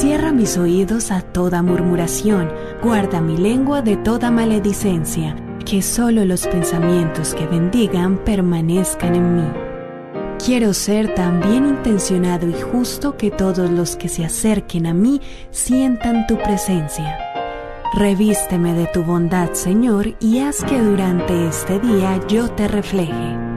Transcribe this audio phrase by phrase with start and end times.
[0.00, 2.52] Cierra mis oídos a toda murmuración,
[2.84, 5.34] guarda mi lengua de toda maledicencia,
[5.66, 9.48] que solo los pensamientos que bendigan permanezcan en mí.
[10.38, 15.20] Quiero ser tan bien intencionado y justo que todos los que se acerquen a mí
[15.50, 17.18] sientan tu presencia.
[17.96, 23.47] Revísteme de tu bondad, Señor, y haz que durante este día yo te refleje.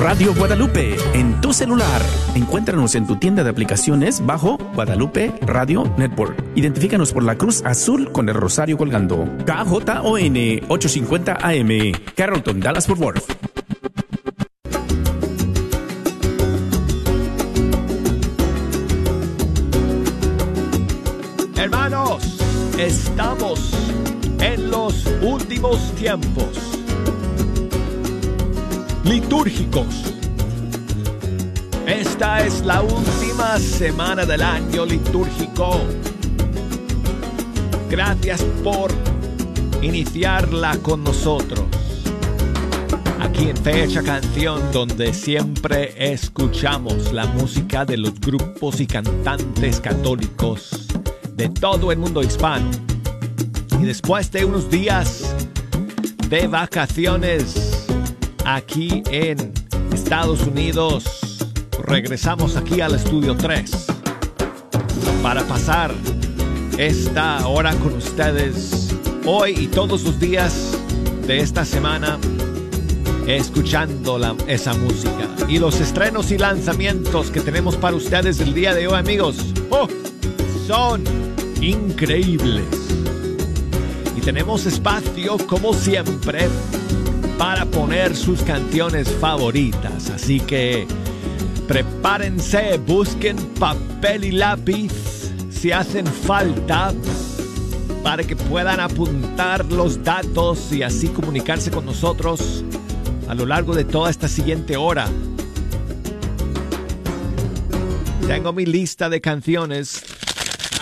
[0.00, 2.00] Radio Guadalupe en tu celular.
[2.34, 6.42] Encuéntranos en tu tienda de aplicaciones bajo Guadalupe Radio Network.
[6.54, 9.28] Identifícanos por la cruz azul con el rosario colgando.
[9.44, 13.24] KJON 850 AM, Carrollton, Dallas Fort Worth.
[21.58, 22.40] Hermanos,
[22.78, 23.74] estamos
[24.40, 26.69] en los últimos tiempos
[29.10, 30.14] litúrgicos.
[31.84, 35.80] Esta es la última semana del año litúrgico.
[37.90, 38.92] Gracias por
[39.82, 41.64] iniciarla con nosotros.
[43.20, 50.86] Aquí en Fecha Canción, donde siempre escuchamos la música de los grupos y cantantes católicos
[51.34, 52.70] de todo el mundo hispano.
[53.80, 55.34] Y después de unos días
[56.28, 57.69] de vacaciones,
[58.44, 59.52] aquí en
[59.92, 61.04] Estados Unidos.
[61.84, 63.86] Regresamos aquí al estudio 3
[65.22, 65.92] para pasar
[66.78, 68.94] esta hora con ustedes
[69.26, 70.76] hoy y todos los días
[71.26, 72.18] de esta semana
[73.26, 75.28] escuchando esa música.
[75.48, 79.36] Y los estrenos y lanzamientos que tenemos para ustedes el día de hoy amigos
[79.70, 79.88] oh,
[80.66, 81.04] son
[81.60, 82.64] increíbles.
[84.16, 86.48] Y tenemos espacio como siempre
[87.40, 90.10] para poner sus canciones favoritas.
[90.10, 90.86] Así que
[91.66, 94.92] prepárense, busquen papel y lápiz
[95.48, 96.92] si hacen falta
[98.02, 102.62] para que puedan apuntar los datos y así comunicarse con nosotros
[103.26, 105.08] a lo largo de toda esta siguiente hora.
[108.26, 110.04] Tengo mi lista de canciones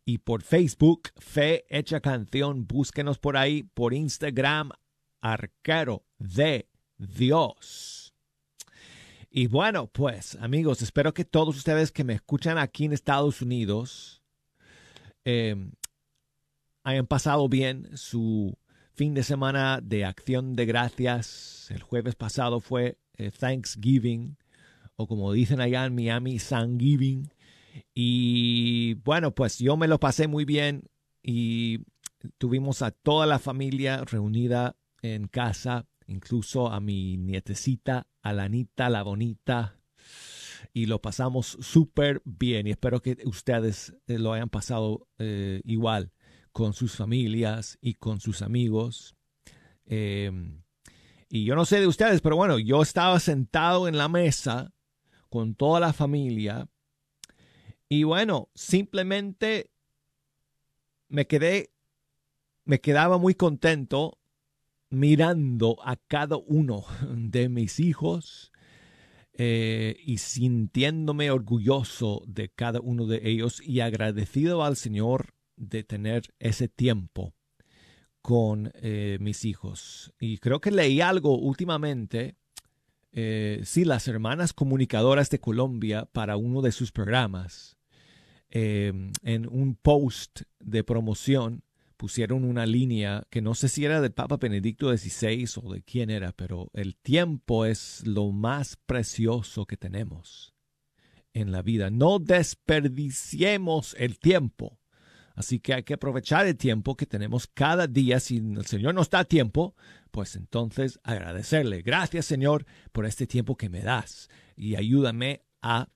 [0.08, 4.70] y por Facebook, Fe Hecha Canción, búsquenos por ahí, por Instagram,
[5.20, 8.14] Arquero de Dios.
[9.28, 14.22] Y bueno, pues amigos, espero que todos ustedes que me escuchan aquí en Estados Unidos
[15.24, 15.56] eh,
[16.84, 18.56] hayan pasado bien su
[18.96, 21.70] fin de semana de acción de gracias.
[21.70, 24.38] El jueves pasado fue eh, Thanksgiving,
[24.96, 27.30] o como dicen allá en Miami, Thanksgiving.
[27.94, 30.84] Y bueno, pues yo me lo pasé muy bien
[31.22, 31.80] y
[32.38, 39.78] tuvimos a toda la familia reunida en casa, incluso a mi nietecita, Alanita la bonita,
[40.72, 46.12] y lo pasamos súper bien y espero que ustedes eh, lo hayan pasado eh, igual
[46.56, 49.14] con sus familias y con sus amigos.
[49.84, 50.62] Em,
[51.28, 54.72] y yo no sé de ustedes, pero bueno, yo estaba sentado en la mesa
[55.28, 56.66] con toda la familia
[57.90, 59.70] y bueno, simplemente
[61.08, 61.74] me quedé,
[62.64, 64.16] me quedaba muy contento
[64.88, 68.50] mirando a cada uno de mis hijos
[69.34, 76.34] eh, y sintiéndome orgulloso de cada uno de ellos y agradecido al Señor de tener
[76.38, 77.34] ese tiempo
[78.22, 80.12] con eh, mis hijos.
[80.18, 82.36] Y creo que leí algo últimamente,
[83.12, 87.76] eh, sí, las hermanas comunicadoras de Colombia para uno de sus programas,
[88.50, 91.62] em, en un post de promoción
[91.96, 96.10] pusieron una línea que no sé si era del Papa Benedicto XVI o de quién
[96.10, 100.52] era, pero el tiempo es lo más precioso que tenemos
[101.32, 101.90] en la vida.
[101.90, 104.78] No desperdiciemos el tiempo.
[105.36, 108.18] Así que hay que aprovechar el tiempo que tenemos cada día.
[108.20, 109.76] Si el Señor nos da tiempo,
[110.10, 111.82] pues entonces agradecerle.
[111.82, 115.88] Gracias Señor por este tiempo que me das y ayúdame a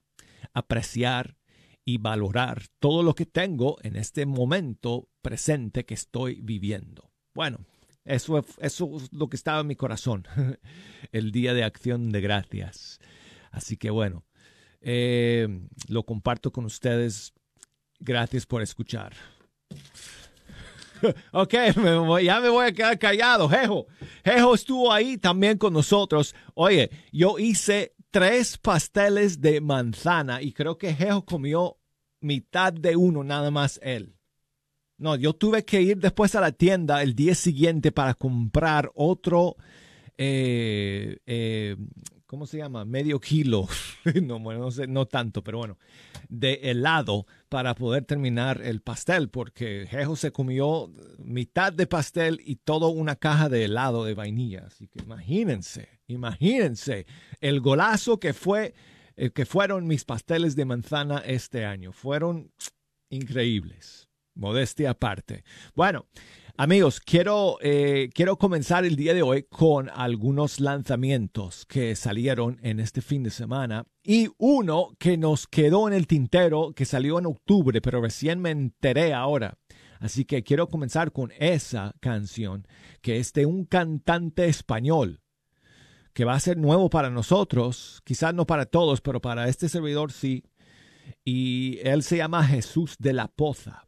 [0.53, 1.37] apreciar
[1.83, 7.11] y valorar todo lo que tengo en este momento presente que estoy viviendo.
[7.33, 7.65] bueno,
[8.05, 10.27] eso, eso es lo que estaba en mi corazón
[11.11, 12.99] el día de acción de gracias.
[13.51, 14.23] Así que bueno,
[14.81, 15.47] eh,
[15.87, 17.33] lo comparto con ustedes.
[18.01, 19.13] Gracias por escuchar.
[21.31, 21.53] ok,
[22.23, 23.47] ya me voy a quedar callado.
[23.47, 23.87] Jejo,
[24.25, 26.35] Jejo estuvo ahí también con nosotros.
[26.55, 31.77] Oye, yo hice tres pasteles de manzana y creo que Jejo comió
[32.21, 34.15] mitad de uno nada más él.
[34.97, 39.55] No, yo tuve que ir después a la tienda el día siguiente para comprar otro,
[40.17, 41.75] eh, eh,
[42.31, 42.85] ¿cómo se llama?
[42.85, 43.67] Medio kilo,
[44.23, 45.77] no, bueno, no, sé, no tanto, pero bueno,
[46.29, 52.55] de helado para poder terminar el pastel, porque Jejo se comió mitad de pastel y
[52.55, 54.63] toda una caja de helado de vainilla.
[54.67, 57.05] Así que imagínense, imagínense
[57.41, 58.75] el golazo que fue,
[59.17, 61.91] eh, que fueron mis pasteles de manzana este año.
[61.91, 62.53] Fueron
[63.09, 64.07] increíbles.
[64.35, 65.43] Modestia aparte.
[65.75, 66.05] Bueno,
[66.61, 72.79] amigos, quiero, eh, quiero comenzar el día de hoy con algunos lanzamientos que salieron en
[72.79, 77.25] este fin de semana y uno que nos quedó en el tintero que salió en
[77.25, 79.57] octubre, pero recién me enteré ahora.
[79.99, 82.67] Así que quiero comenzar con esa canción
[83.01, 85.19] que es de un cantante español
[86.13, 90.11] que va a ser nuevo para nosotros, quizás no para todos, pero para este servidor
[90.11, 90.43] sí.
[91.25, 93.87] Y él se llama Jesús de la Poza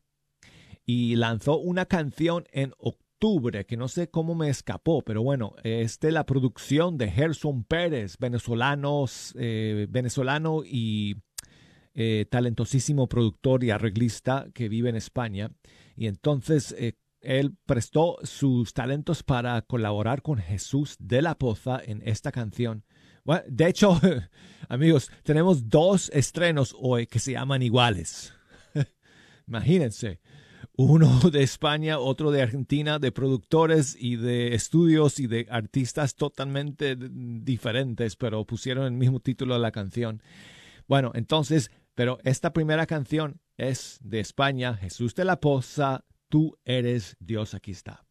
[0.85, 5.97] y lanzó una canción en octubre que no sé cómo me escapó, pero bueno, es
[6.01, 11.15] de la producción de Gerson Pérez, venezolanos, eh, venezolano y
[11.93, 15.51] eh, talentosísimo productor y arreglista que vive en España.
[15.95, 22.01] Y entonces eh, él prestó sus talentos para colaborar con Jesús de la Poza en
[22.05, 22.83] esta canción.
[23.47, 24.01] de hecho,
[24.67, 28.33] amigos, tenemos dos estrenos hoy que se llaman iguales.
[29.47, 30.19] Imagínense
[30.75, 36.95] uno de España, otro de Argentina, de productores y de estudios y de artistas totalmente
[36.97, 40.21] diferentes, pero pusieron el mismo título a la canción.
[40.87, 47.15] Bueno, entonces, pero esta primera canción es de España, Jesús de la Poza, tú eres
[47.19, 48.05] Dios, aquí está.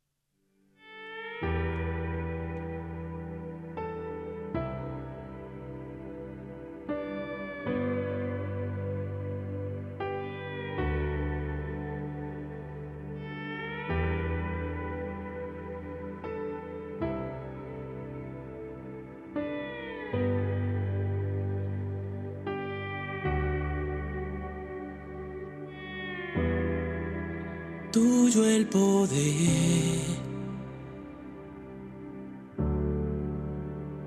[27.93, 29.13] Tuyo el poder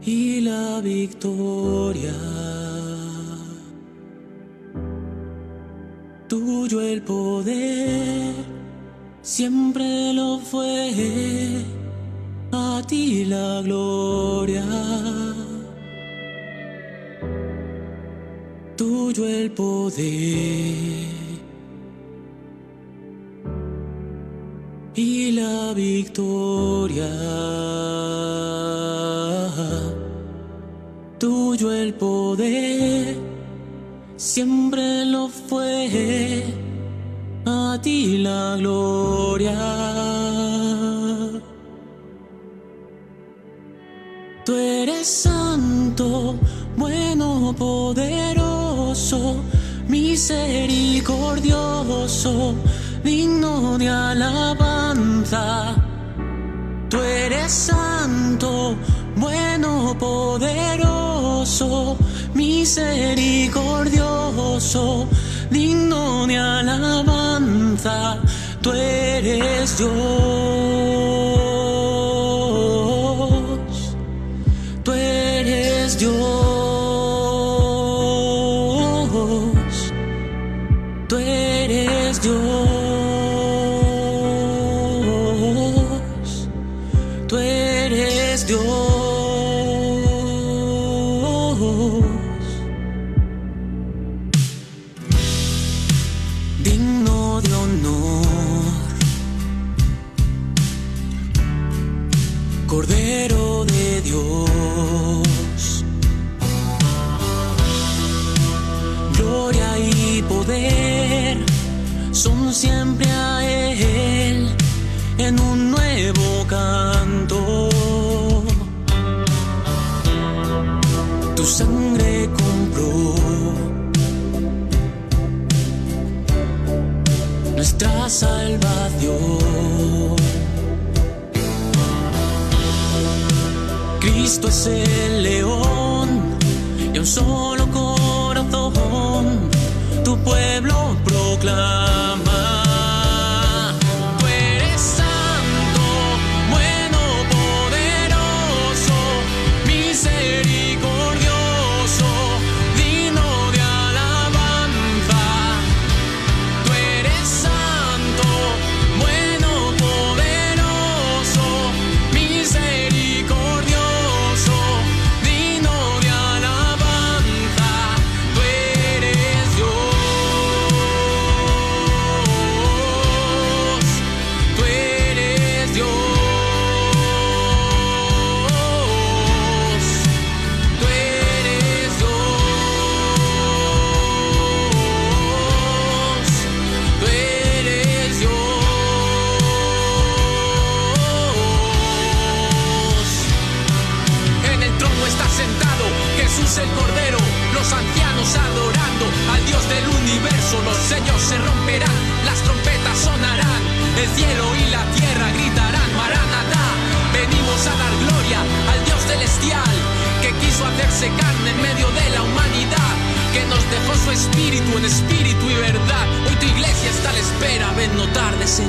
[0.01, 2.13] y la victoria.
[6.27, 8.33] Tuyo el poder,
[9.21, 11.63] siempre lo fue,
[12.51, 14.65] a ti la gloria.
[18.75, 20.84] Tuyo el poder
[62.75, 65.07] misericordioso,
[65.49, 68.17] digno de alabanza.
[68.61, 70.44] Tú eres Dios.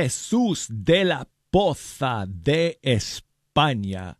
[0.02, 4.18] Jesús de la Poza de España.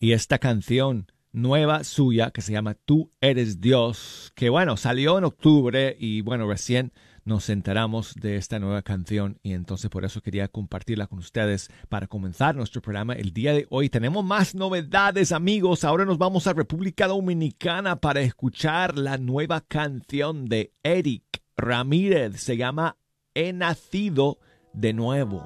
[0.00, 5.24] Y esta canción nueva suya que se llama Tú eres Dios, que bueno, salió en
[5.24, 6.94] octubre y bueno, recién
[7.24, 12.06] nos enteramos de esta nueva canción y entonces por eso quería compartirla con ustedes para
[12.06, 13.90] comenzar nuestro programa el día de hoy.
[13.90, 20.46] Tenemos más novedades amigos, ahora nos vamos a República Dominicana para escuchar la nueva canción
[20.46, 22.96] de Eric Ramírez, se llama
[23.34, 24.38] he nacido
[24.78, 25.42] de nuevo.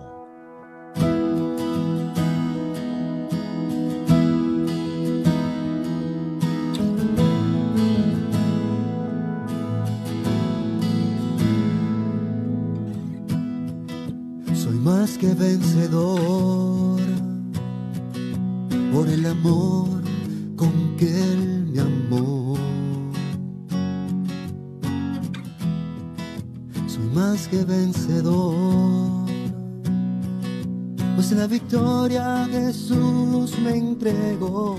[14.55, 17.01] Soy más que vencedor
[18.93, 20.03] por el amor
[20.57, 22.43] con que él me amó
[27.15, 29.12] más que vencedor.
[31.14, 34.76] Pues la victoria Jesús me entregó.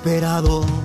[0.00, 0.79] Desesperado.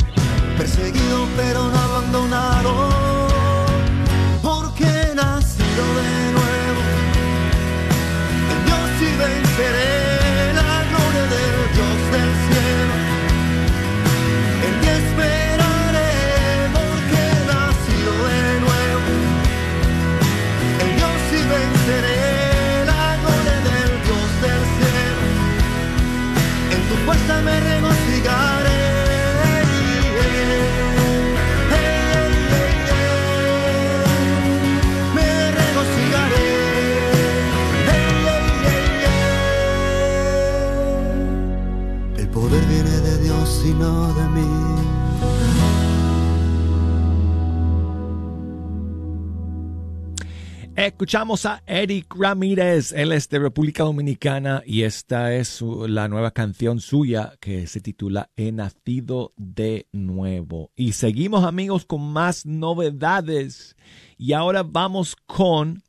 [50.96, 56.80] Escuchamos a Eric Ramírez, él es de República Dominicana y esta es la nueva canción
[56.80, 60.72] suya que se titula He nacido de nuevo.
[60.74, 63.76] Y seguimos amigos con más novedades
[64.18, 65.84] y ahora vamos con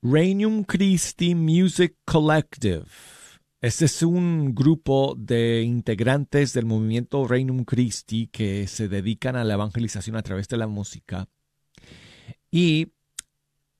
[0.00, 2.86] Regnum Christi Music Collective.
[3.60, 9.52] Este es un grupo de integrantes del movimiento Regnum Christi que se dedican a la
[9.52, 11.28] evangelización a través de la música.
[12.50, 12.94] Y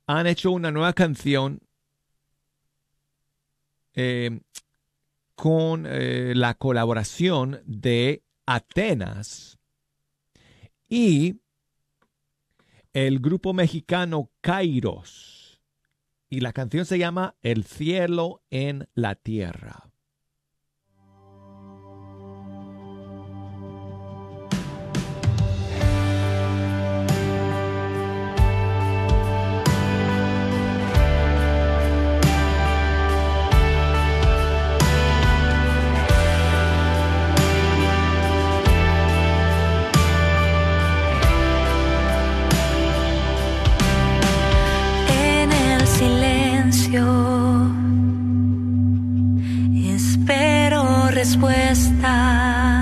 [0.08, 1.60] han hecho una nueva canción
[3.92, 4.40] eh,
[5.34, 9.58] con eh, la colaboración de Atenas
[10.88, 11.36] y
[12.94, 15.60] el grupo mexicano Kairos.
[16.30, 19.87] Y la canción se llama El cielo en la tierra.
[51.20, 52.77] Espero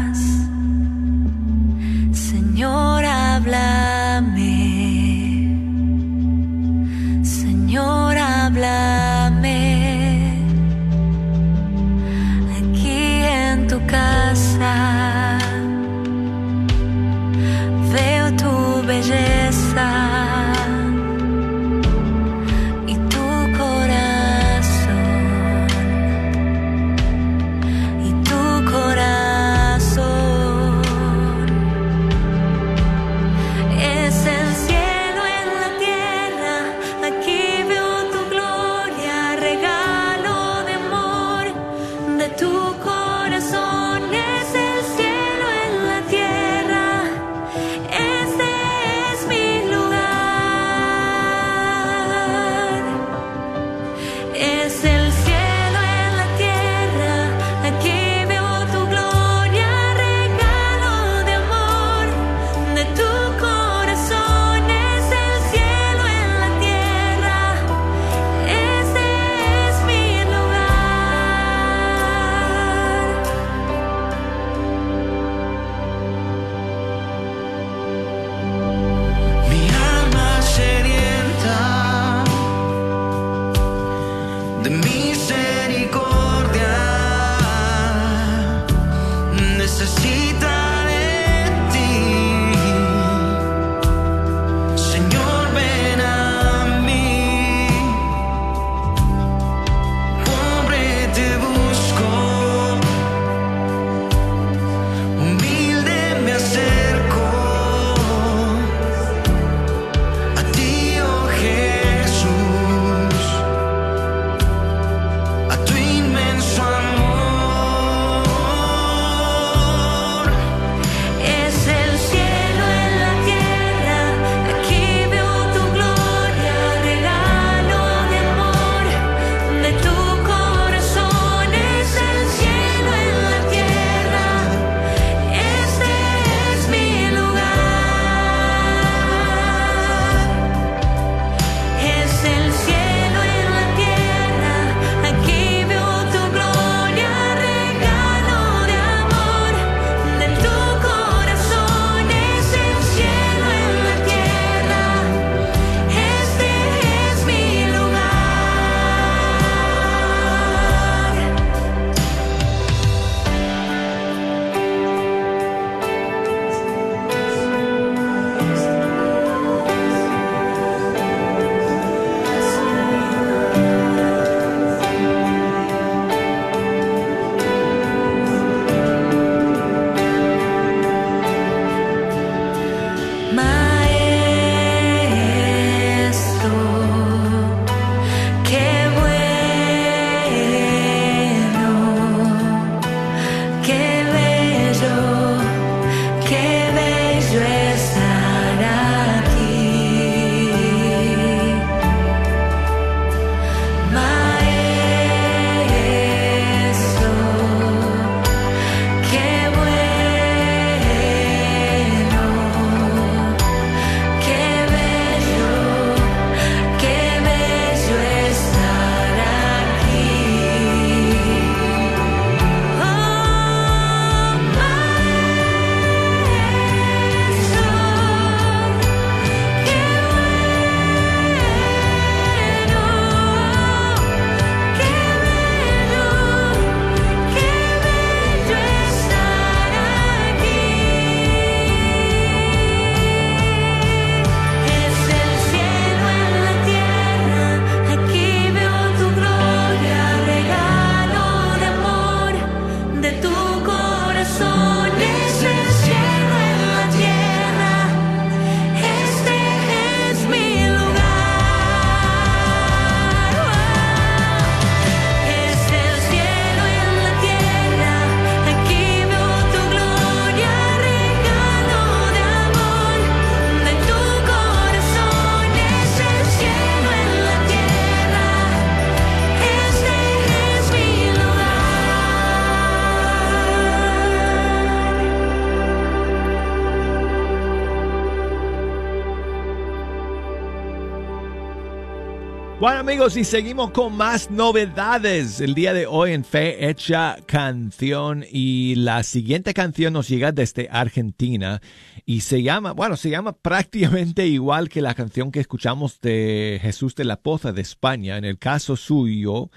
[292.97, 298.75] amigos, y seguimos con más novedades el día de hoy en Fe Hecha Canción y
[298.77, 301.61] la siguiente canción nos llega desde Argentina
[302.07, 306.95] y se llama, bueno, se llama prácticamente igual que la canción que escuchamos de Jesús
[306.95, 308.17] de la Poza de España.
[308.17, 309.51] En el caso suyo,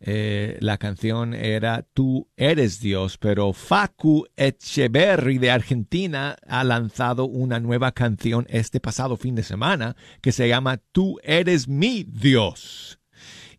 [0.00, 7.60] eh, la canción era Tú eres Dios, pero Facu Echeverry de Argentina ha lanzado una
[7.60, 12.98] nueva canción este pasado fin de semana que se llama Tú eres mi Dios.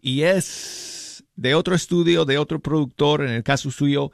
[0.02, 4.12] Y es de otro estudio, de otro productor, en el caso suyo,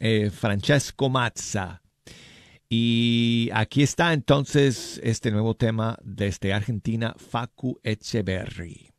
[0.00, 1.82] eh, Francesco Mazza.
[2.68, 8.89] Y aquí está entonces este nuevo tema desde Argentina, Facu Echeverry.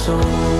[0.00, 0.59] soul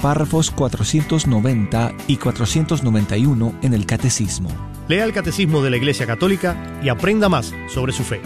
[0.00, 4.50] Párrafos 490 y 491 en el Catecismo.
[4.86, 8.20] Lea el Catecismo de la Iglesia Católica y aprenda más sobre su fe.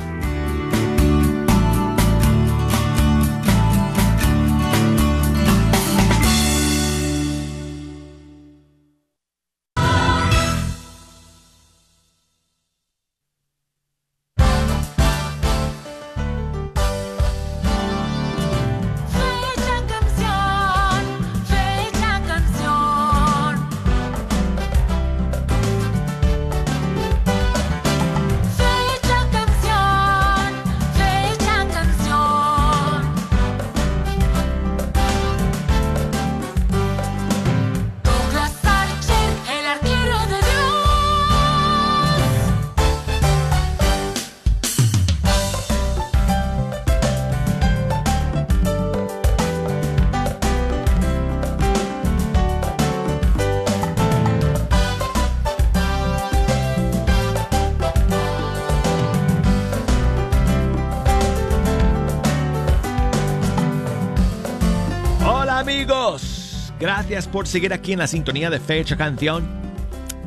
[66.96, 69.44] Gracias por seguir aquí en la sintonía de Fecha Canción.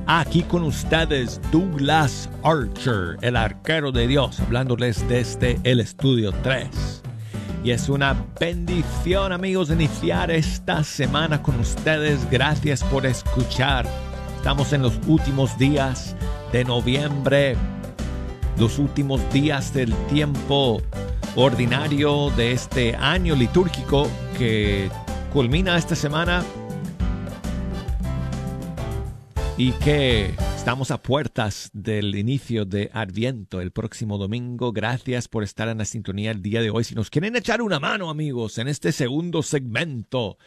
[0.05, 6.67] Aquí con ustedes Douglas Archer, el arquero de Dios, hablándoles desde el estudio 3.
[7.63, 12.29] Y es una bendición amigos iniciar esta semana con ustedes.
[12.29, 13.87] Gracias por escuchar.
[14.35, 16.17] Estamos en los últimos días
[16.51, 17.55] de noviembre,
[18.57, 20.81] los últimos días del tiempo
[21.37, 24.89] ordinario de este año litúrgico que
[25.31, 26.43] culmina esta semana
[29.57, 34.71] y que estamos a puertas del inicio de Adviento el próximo domingo.
[34.71, 36.83] Gracias por estar en la sintonía el día de hoy.
[36.83, 40.37] Si nos quieren echar una mano, amigos, en este segundo segmento,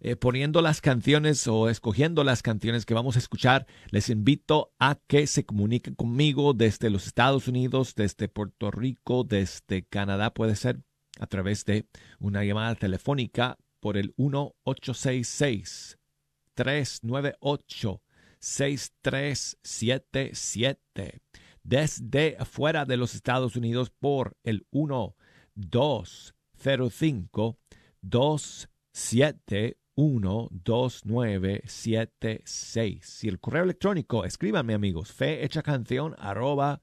[0.00, 4.98] eh, poniendo las canciones o escogiendo las canciones que vamos a escuchar, les invito a
[5.06, 10.80] que se comuniquen conmigo desde los Estados Unidos, desde Puerto Rico, desde Canadá, puede ser
[11.18, 11.86] a través de
[12.20, 15.98] una llamada telefónica por el 1866
[16.54, 18.02] 398
[18.40, 21.20] 6377
[21.62, 27.58] desde afuera de los Estados Unidos por el 1205
[28.00, 36.82] 271 2976 y el correo electrónico escríbanme amigos fe hecha canción arroba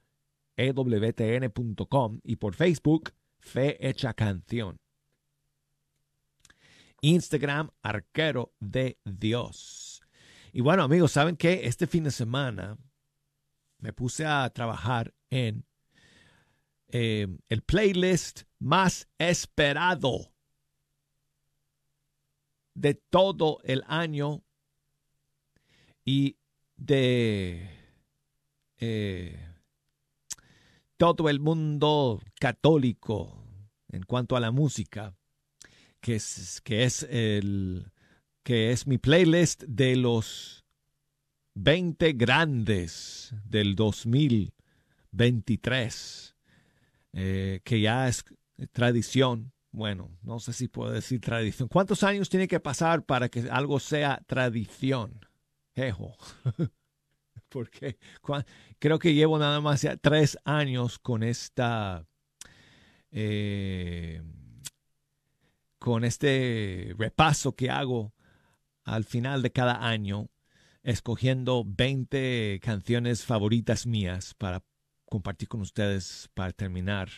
[0.58, 4.78] ewtn.com y por Facebook fe hecha canción
[7.06, 9.96] Instagram arquero de Dios
[10.58, 11.68] y bueno, amigos, ¿saben qué?
[11.68, 12.78] Este fin de semana
[13.80, 15.66] me puse a trabajar en
[16.88, 20.32] eh, el playlist más esperado
[22.74, 24.46] de todo el año
[26.06, 26.38] y
[26.78, 27.70] de
[28.78, 29.46] eh,
[30.96, 33.44] todo el mundo católico
[33.90, 35.18] en cuanto a la música,
[36.06, 37.92] que es, que es el
[38.44, 40.64] que es mi playlist de los
[41.56, 46.36] 20 grandes del 2023,
[47.14, 48.24] eh, que ya es
[48.72, 49.52] tradición.
[49.72, 51.70] Bueno, no sé si puedo decir tradición.
[51.70, 55.26] ¿Cuántos años tiene que pasar para que algo sea tradición?
[55.74, 56.16] Jejo.
[57.50, 57.98] porque
[58.78, 62.06] creo que llevo nada más ya tres años con esta,
[63.10, 64.22] eh,
[65.86, 68.16] con este repaso que hago
[68.86, 70.32] al final de cada año,
[70.82, 74.64] escogiendo 20 canciones favoritas mías para
[75.06, 77.10] compartir con ustedes para terminar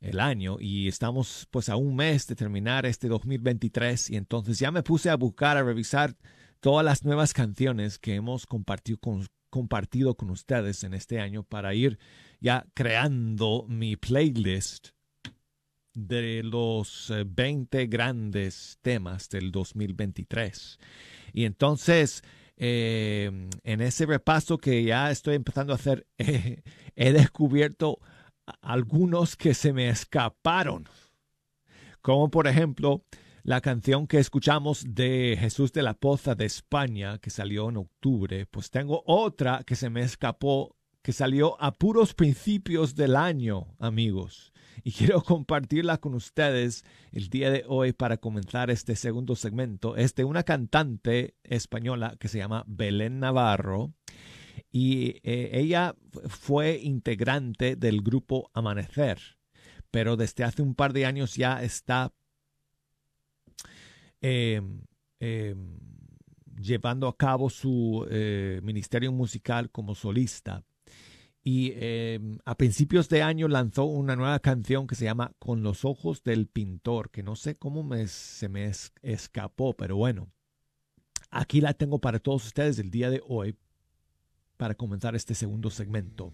[0.00, 0.58] el año.
[0.60, 5.10] Y estamos pues a un mes de terminar este 2023 y entonces ya me puse
[5.10, 6.14] a buscar, a revisar
[6.60, 9.00] todas las nuevas canciones que hemos compartido
[9.50, 11.98] compartido con ustedes en este año para ir
[12.38, 14.90] ya creando mi playlist
[16.06, 20.78] de los eh, 20 grandes temas del 2023.
[21.32, 22.22] Y entonces,
[22.56, 26.62] eh, en ese repaso que ya estoy empezando a hacer, eh,
[26.96, 27.98] he descubierto
[28.60, 30.84] algunos que se me escaparon.
[32.00, 33.04] Como por ejemplo,
[33.42, 38.46] la canción que escuchamos de Jesús de la Poza de España, que salió en octubre,
[38.46, 44.52] pues tengo otra que se me escapó, que salió a puros principios del año, amigos.
[44.84, 49.96] Y quiero compartirla con ustedes el día de hoy para comenzar este segundo segmento.
[49.96, 53.92] Es de una cantante española que se llama Belén Navarro.
[54.70, 59.18] Y eh, ella fu- fue integrante del grupo Amanecer,
[59.90, 62.12] pero desde hace un par de años ya está
[64.20, 64.60] eh,
[65.20, 65.54] eh,
[66.60, 70.64] llevando a cabo su eh, ministerio musical como solista.
[71.44, 75.84] Y eh, a principios de año lanzó una nueva canción que se llama Con los
[75.84, 80.28] ojos del pintor, que no sé cómo me, se me es- escapó, pero bueno,
[81.30, 83.56] aquí la tengo para todos ustedes el día de hoy
[84.56, 86.32] para comenzar este segundo segmento.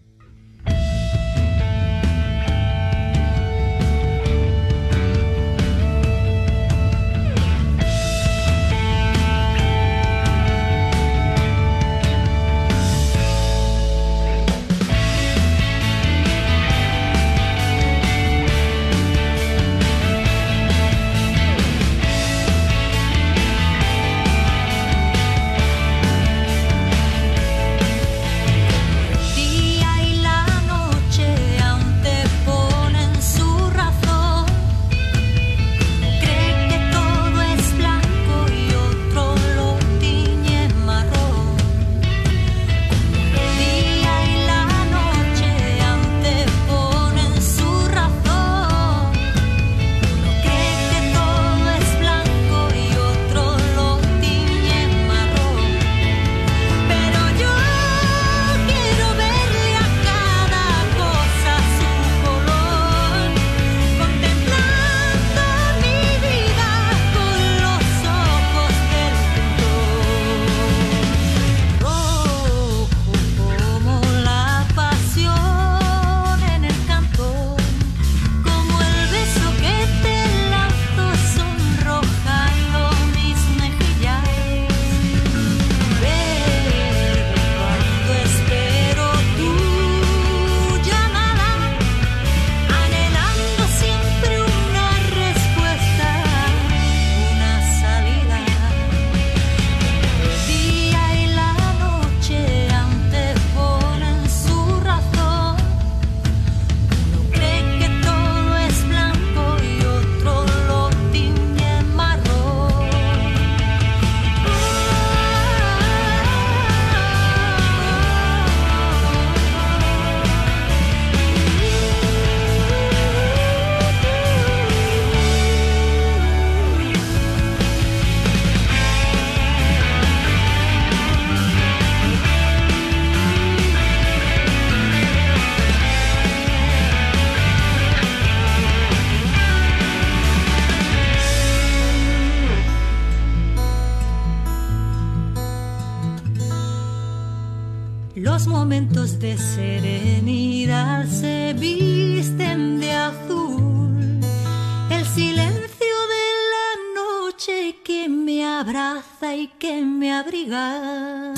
[159.33, 161.33] Y que me abriga.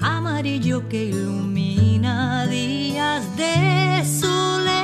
[0.00, 4.79] Amarillo que ilumina días de soledad.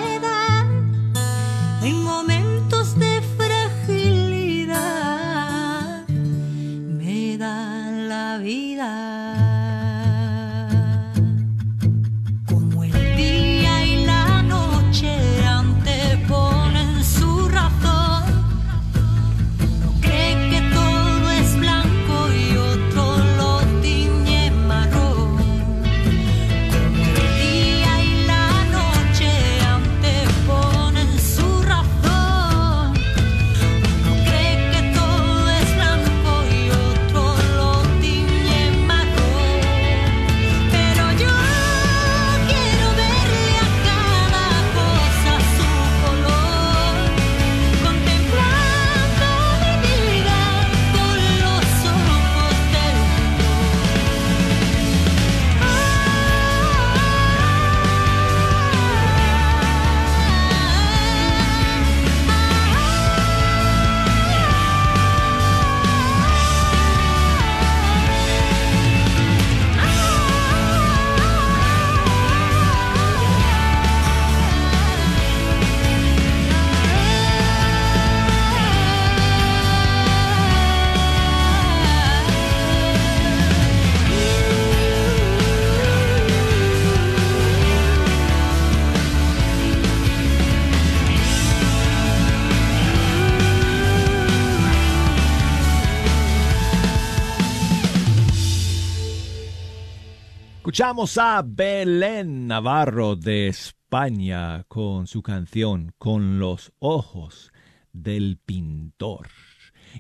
[100.67, 107.53] Escuchamos a Belén Navarro de España con su canción Con los ojos
[107.93, 109.29] del pintor.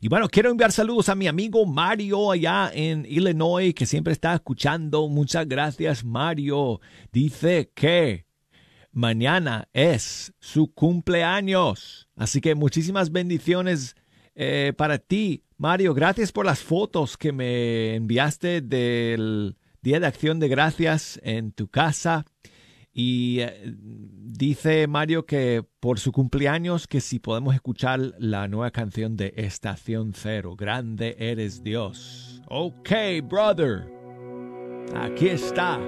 [0.00, 4.34] Y bueno, quiero enviar saludos a mi amigo Mario allá en Illinois, que siempre está
[4.34, 5.06] escuchando.
[5.06, 6.80] Muchas gracias, Mario.
[7.12, 8.26] Dice que
[8.90, 12.08] mañana es su cumpleaños.
[12.16, 13.94] Así que muchísimas bendiciones
[14.34, 15.94] eh, para ti, Mario.
[15.94, 19.56] Gracias por las fotos que me enviaste del
[19.86, 22.24] Día de Acción de Gracias en tu casa.
[22.92, 29.16] Y eh, dice Mario que por su cumpleaños que si podemos escuchar la nueva canción
[29.16, 32.42] de Estación Cero, Grande eres Dios.
[32.48, 32.90] Ok,
[33.22, 33.86] brother.
[34.96, 35.78] Aquí está.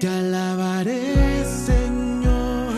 [0.00, 2.74] Te alabaré, Señor.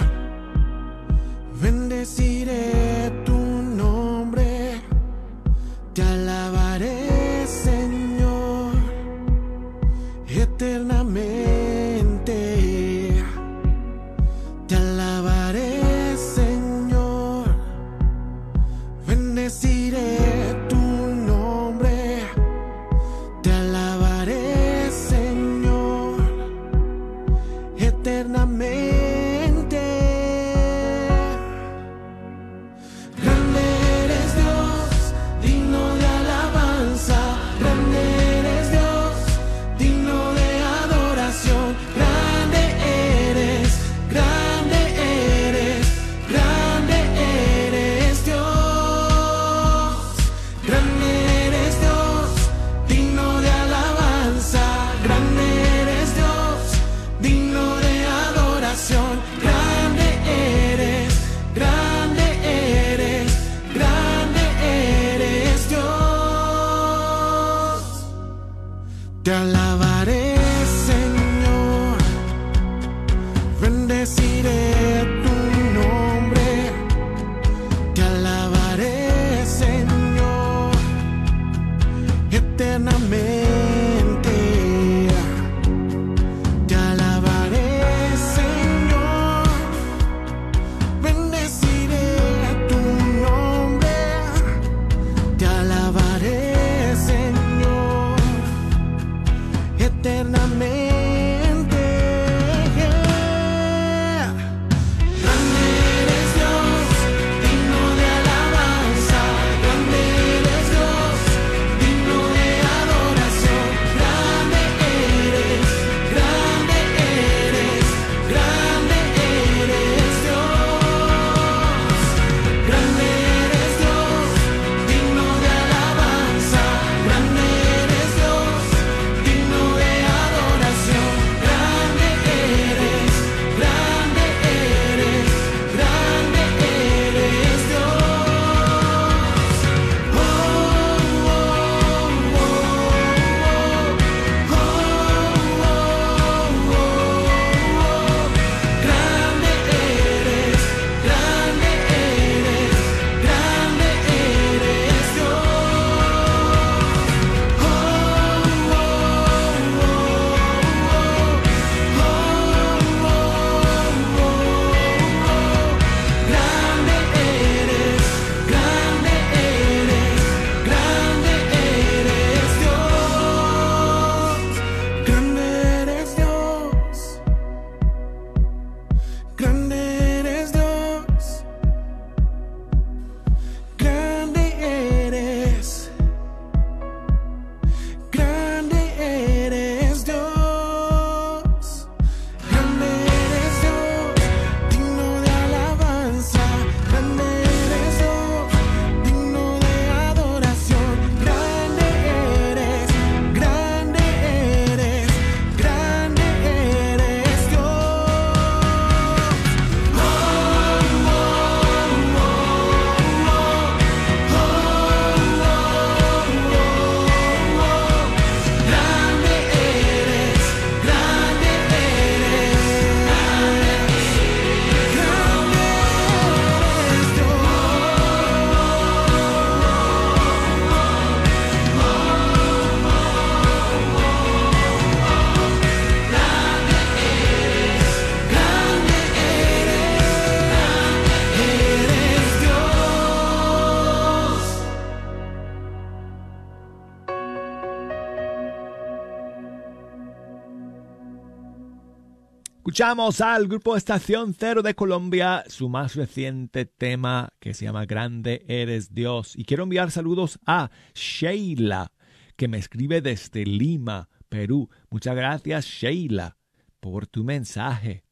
[252.84, 258.44] Escuchamos al grupo Estación Cero de Colombia, su más reciente tema que se llama Grande
[258.46, 259.32] Eres Dios.
[259.36, 261.92] Y quiero enviar saludos a Sheila,
[262.36, 264.68] que me escribe desde Lima, Perú.
[264.90, 266.36] Muchas gracias, Sheila,
[266.80, 268.04] por tu mensaje.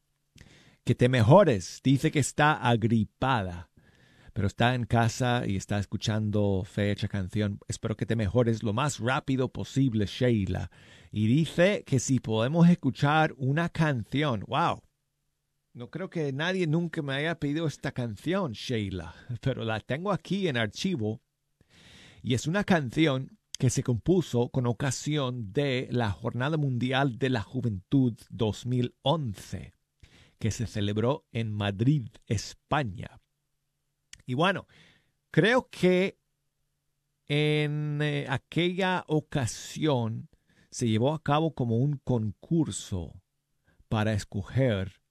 [0.83, 1.79] Que te mejores.
[1.83, 3.69] Dice que está agripada,
[4.33, 7.59] pero está en casa y está escuchando fecha canción.
[7.67, 10.71] Espero que te mejores lo más rápido posible, Sheila.
[11.15, 14.43] Y dice que si podemos escuchar una canción.
[14.47, 14.81] ¡Wow!
[15.73, 20.47] No creo que nadie nunca me haya pedido esta canción, Sheila, pero la tengo aquí
[20.47, 21.21] en archivo.
[22.23, 27.43] Y es una canción que se compuso con ocasión de la Jornada Mundial de la
[27.43, 29.75] Juventud 2011,
[30.39, 33.21] que se celebró en Madrid, España.
[34.25, 34.65] Y bueno,
[35.29, 36.17] creo que
[37.27, 40.27] en eh, aquella ocasión
[40.73, 43.21] se llevó a cabo como un concurso
[43.89, 45.01] para escoger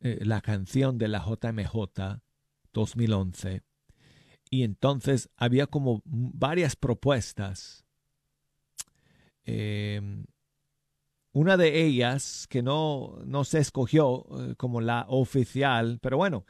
[0.00, 2.20] eh, la canción de la JMJ
[2.72, 3.62] 2011.
[4.48, 7.84] Y entonces había como varias propuestas.
[9.44, 10.24] Eh,
[11.32, 16.44] una de ellas que no, no se escogió eh, como la oficial, pero bueno,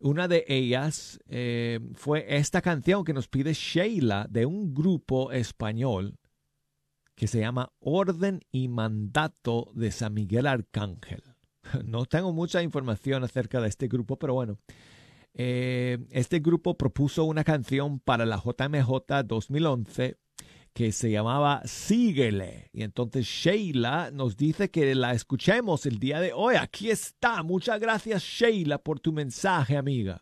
[0.00, 6.18] una de ellas eh, fue esta canción que nos pide Sheila de un grupo español
[7.14, 11.22] que se llama Orden y Mandato de San Miguel Arcángel.
[11.84, 14.58] No tengo mucha información acerca de este grupo, pero bueno,
[15.32, 20.18] eh, este grupo propuso una canción para la JMJ 2011
[20.74, 22.68] que se llamaba Síguele.
[22.72, 26.56] Y entonces Sheila nos dice que la escuchemos el día de hoy.
[26.56, 27.42] Aquí está.
[27.42, 30.20] Muchas gracias Sheila por tu mensaje, amiga.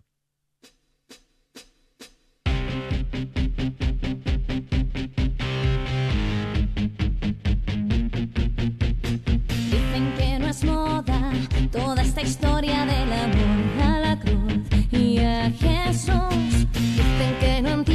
[12.23, 14.63] Historia del amor a la cruz
[14.93, 16.67] y a Jesús.
[16.73, 17.92] Dicen que no entienden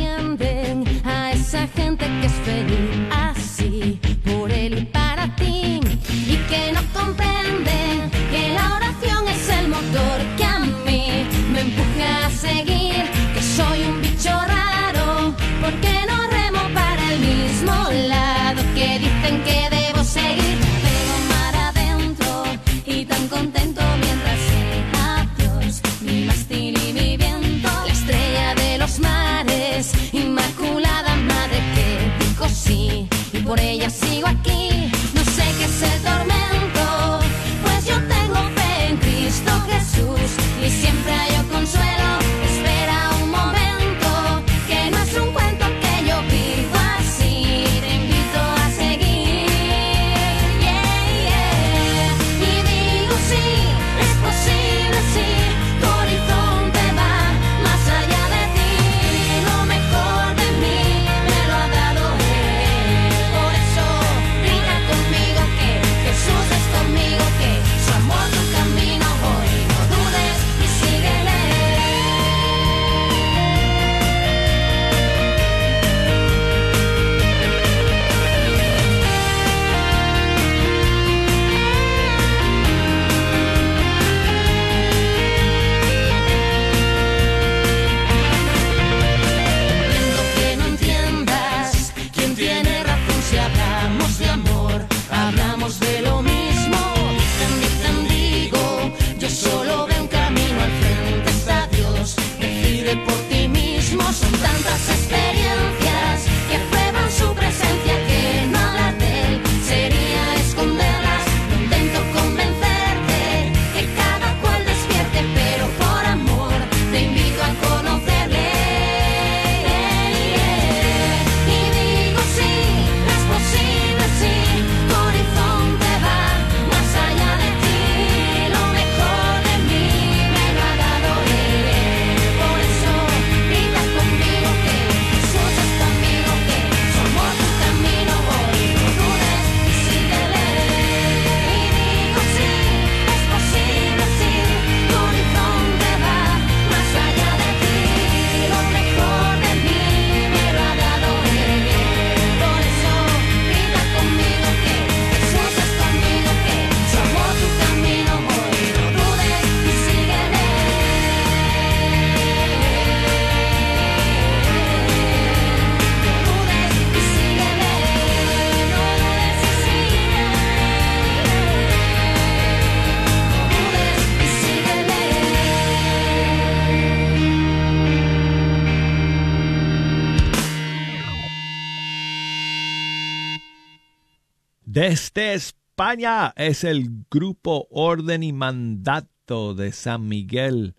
[184.89, 190.75] Desde España es el grupo Orden y Mandato de San Miguel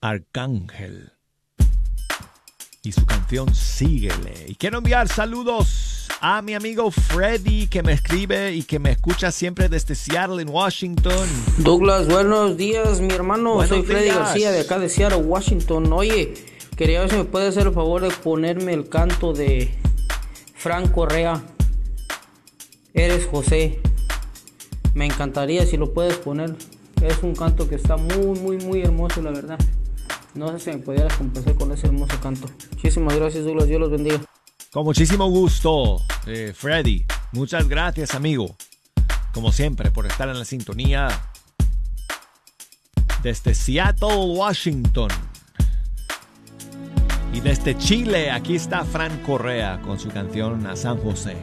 [0.00, 1.10] Arcángel.
[2.84, 4.44] Y su canción Síguele.
[4.46, 9.32] Y quiero enviar saludos a mi amigo Freddy que me escribe y que me escucha
[9.32, 11.28] siempre desde Seattle en Washington.
[11.58, 13.54] Douglas, buenos días, mi hermano.
[13.54, 14.18] Buenos Soy Freddy días.
[14.18, 15.92] García de acá de Seattle, Washington.
[15.92, 16.34] Oye,
[16.76, 19.74] quería ver si me puede hacer el favor de ponerme el canto de
[20.54, 21.42] Frank Correa.
[22.94, 23.80] Eres José.
[24.94, 26.54] Me encantaría si lo puedes poner.
[27.02, 29.58] Es un canto que está muy, muy, muy hermoso, la verdad.
[30.34, 32.48] No sé si me pudieras complacer con ese hermoso canto.
[32.70, 33.66] Muchísimas gracias, Douglas.
[33.66, 34.20] Dios los bendiga.
[34.72, 37.04] Con muchísimo gusto, eh, Freddy.
[37.32, 38.56] Muchas gracias, amigo.
[39.34, 41.08] Como siempre, por estar en la sintonía
[43.22, 45.10] desde Seattle, Washington.
[47.32, 51.36] Y desde Chile, aquí está Fran Correa con su canción A San José.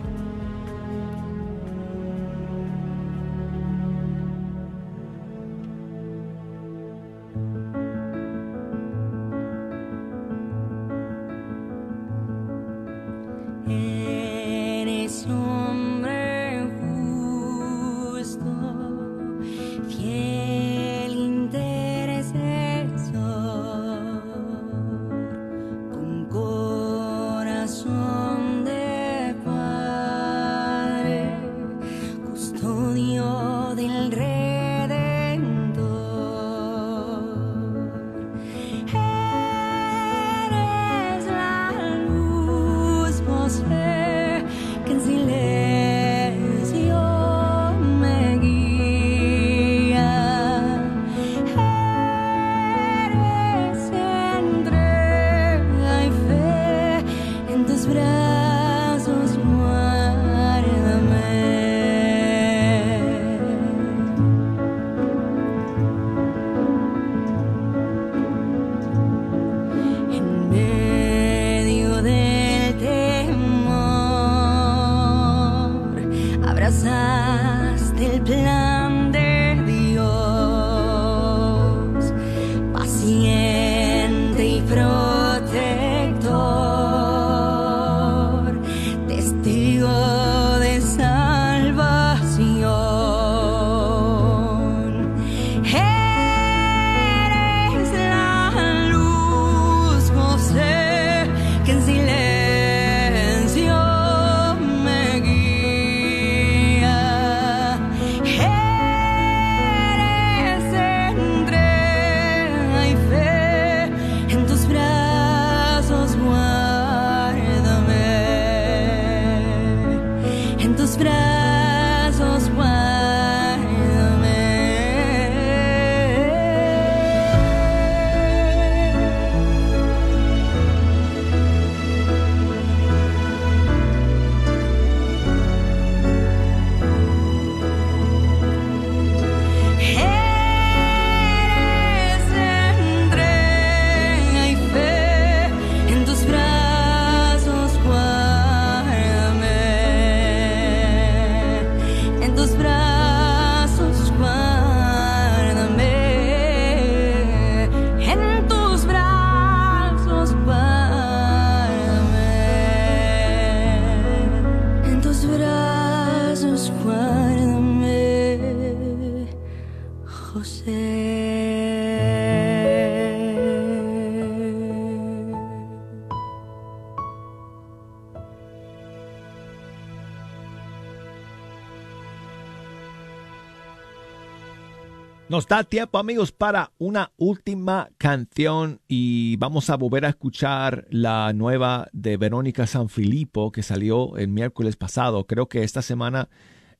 [185.29, 191.33] Nos da tiempo, amigos, para una última canción y vamos a volver a escuchar la
[191.33, 195.27] nueva de Verónica Sanfilippo que salió el miércoles pasado.
[195.27, 196.29] Creo que esta semana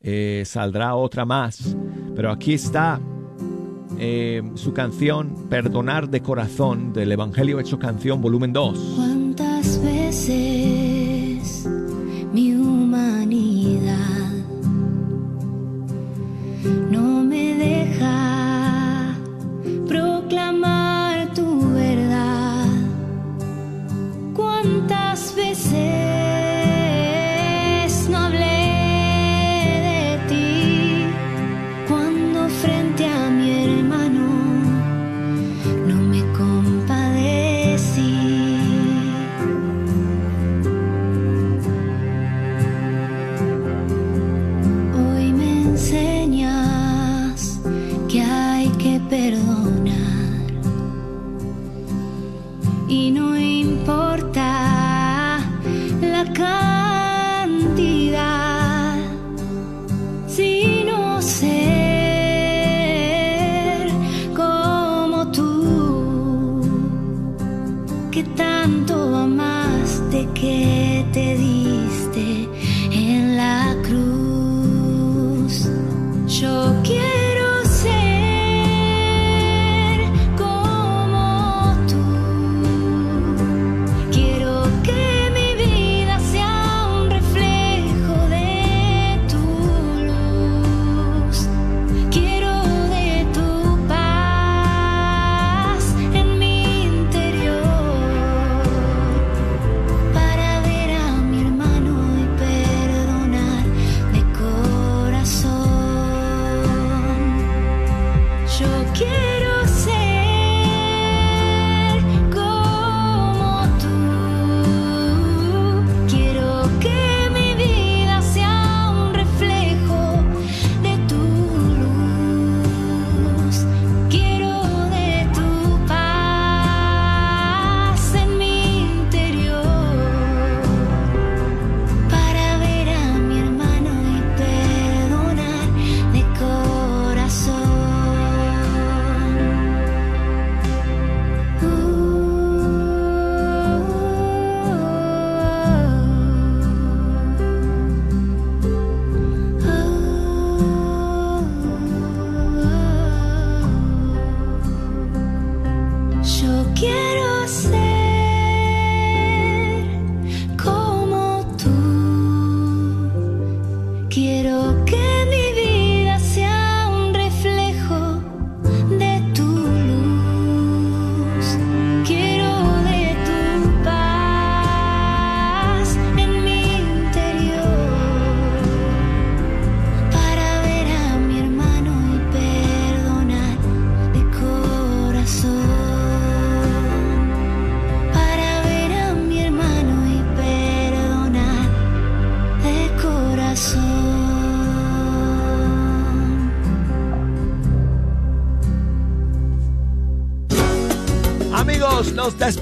[0.02, 1.78] eh, saldrá otra más.
[2.16, 3.00] Pero aquí está
[4.00, 8.94] eh, su canción Perdonar de Corazón del Evangelio Hecho Canción, volumen 2.
[8.96, 11.68] ¿Cuántas veces
[12.34, 14.08] mi humanidad
[16.90, 17.54] no me
[19.90, 22.68] proclamar tu verdad?
[24.36, 26.29] ¿Cuántas veces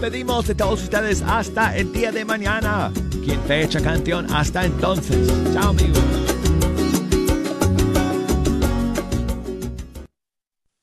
[0.08, 2.94] despedimos de todos ustedes hasta el día de mañana.
[3.26, 5.28] Quien fecha canción hasta entonces.
[5.54, 6.00] Chao amigos.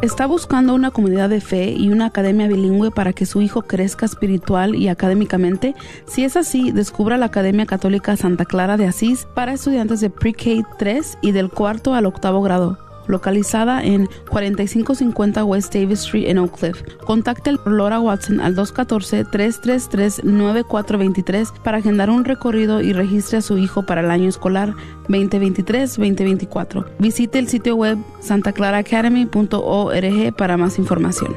[0.00, 4.06] ¿Está buscando una comunidad de fe y una academia bilingüe para que su hijo crezca
[4.06, 5.74] espiritual y académicamente?
[6.06, 10.68] Si es así, descubra la Academia Católica Santa Clara de Asís para estudiantes de Pre-K
[10.78, 16.58] 3 y del cuarto al octavo grado localizada en 4550 West Davis Street en Oak
[16.58, 16.82] Cliff.
[17.04, 23.86] Contacte a Laura Watson al 214-333-9423 para agendar un recorrido y registre a su hijo
[23.86, 24.74] para el año escolar
[25.08, 26.84] 2023-2024.
[26.98, 31.36] Visite el sitio web santaclaraacademy.org para más información.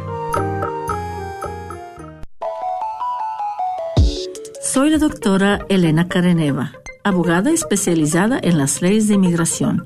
[4.62, 6.72] Soy la doctora Elena Careneva,
[7.04, 9.86] abogada especializada en las leyes de inmigración.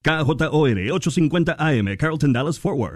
[0.01, 2.95] KJOR 850 AM, Carlton Dallas Forward.